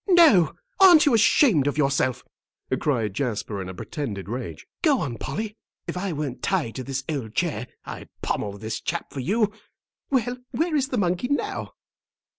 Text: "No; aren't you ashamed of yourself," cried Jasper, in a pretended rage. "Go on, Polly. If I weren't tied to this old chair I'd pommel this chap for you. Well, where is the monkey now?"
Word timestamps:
"No; 0.09 0.55
aren't 0.79 1.05
you 1.05 1.13
ashamed 1.13 1.67
of 1.67 1.77
yourself," 1.77 2.23
cried 2.79 3.13
Jasper, 3.13 3.61
in 3.61 3.69
a 3.69 3.73
pretended 3.75 4.27
rage. 4.27 4.65
"Go 4.81 4.99
on, 4.99 5.19
Polly. 5.19 5.55
If 5.85 5.95
I 5.95 6.11
weren't 6.11 6.41
tied 6.41 6.73
to 6.77 6.83
this 6.83 7.03
old 7.07 7.35
chair 7.35 7.67
I'd 7.85 8.09
pommel 8.23 8.57
this 8.57 8.81
chap 8.81 9.13
for 9.13 9.19
you. 9.19 9.53
Well, 10.09 10.37
where 10.49 10.75
is 10.75 10.87
the 10.87 10.97
monkey 10.97 11.27
now?" 11.27 11.73